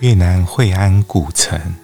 [0.00, 1.74] 越南惠安古城，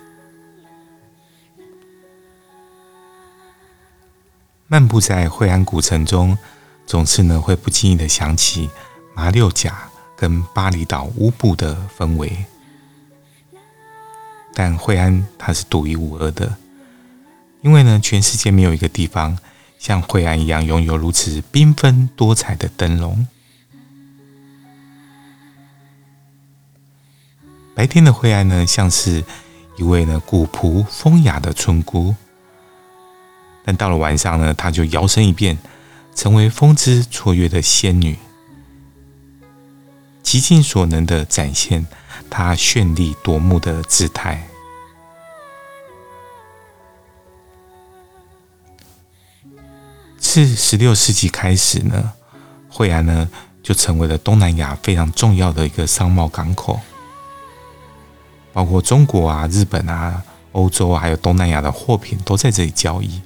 [4.68, 6.38] 漫步在惠安古城中，
[6.86, 8.70] 总是呢会不经意的想起
[9.16, 12.44] 马六甲跟巴厘岛乌布的氛围。
[14.54, 16.56] 但惠安它是独一无二的，
[17.62, 19.36] 因为呢，全世界没有一个地方
[19.80, 23.26] 像惠安一样拥有如此缤纷多彩的灯笼。
[27.74, 29.24] 白天的惠安呢，像是
[29.76, 32.14] 一位呢古朴风雅的村姑，
[33.64, 35.58] 但到了晚上呢，她就摇身一变，
[36.14, 38.16] 成为风姿绰约的仙女，
[40.22, 41.84] 极尽所能的展现
[42.30, 44.48] 她绚丽夺目的姿态。
[50.16, 52.12] 自十六世纪开始呢，
[52.68, 53.28] 惠安呢
[53.64, 56.80] 就成为了东南亚非常重要的一个商贸港口。
[58.54, 60.22] 包括中国啊、日本啊、
[60.52, 63.20] 欧洲啊，还有东南亚的货品都在这里交易，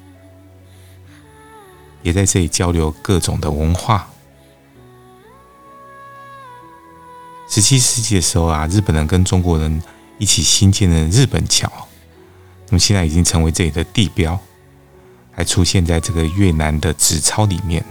[2.03, 4.09] 也在这里交流各种的文化。
[7.47, 9.83] 十七世纪的时候啊，日本人跟中国人
[10.17, 11.71] 一起兴建了日本桥，
[12.69, 14.39] 那么现在已经成为这里的地标，
[15.31, 17.85] 还出现在这个越南的纸钞里面。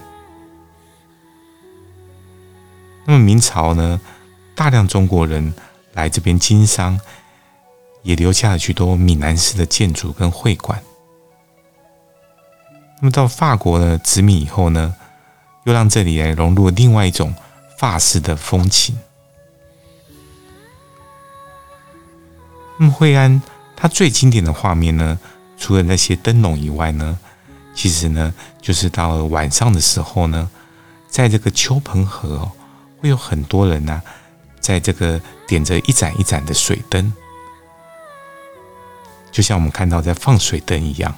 [3.05, 4.01] 那么明朝呢，
[4.55, 5.53] 大量中国人
[5.93, 6.99] 来这边经商。
[8.03, 10.81] 也留下了许多闽南式的建筑跟会馆。
[12.99, 14.95] 那么到法国呢殖民以后呢，
[15.65, 17.33] 又让这里来融入另外一种
[17.77, 18.97] 法式的风情。
[22.79, 23.41] 那么惠安
[23.75, 25.19] 它最经典的画面呢，
[25.57, 27.19] 除了那些灯笼以外呢，
[27.75, 30.49] 其实呢就是到了晚上的时候呢，
[31.07, 32.51] 在这个秋鹏河哦，
[32.99, 34.01] 会有很多人呢、啊，
[34.59, 37.13] 在这个点着一盏一盏的水灯。
[39.37, 41.15] 就像我们看到在放水灯一样，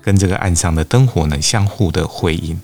[0.00, 2.60] 跟这个岸上的灯火呢相互的辉映。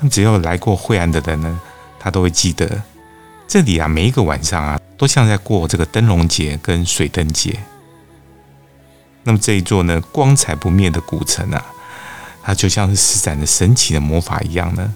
[0.00, 1.58] 那只要来过惠安的人呢，
[1.98, 2.82] 他都会记得
[3.48, 7.58] 这里啊，每一个晚上啊，都像在过这个灯笼节跟水灯节。
[9.22, 11.64] 那么这一座呢，光彩不灭的古城啊，
[12.42, 14.94] 它就像是施展着神奇的魔法一样呢，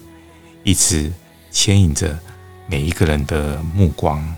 [0.64, 1.10] 一直
[1.50, 2.18] 牵引着
[2.66, 4.22] 每一个人的目光。